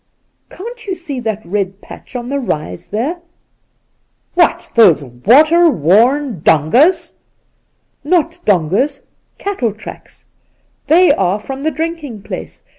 [0.49, 3.21] 'Can't you see that red patch on the rise there
[4.33, 7.13] ?''What, those water worn dongas
[8.03, 9.03] ?''Not dongas—
[9.37, 10.25] cattle tracks.
[10.87, 12.63] They are from the drinking place.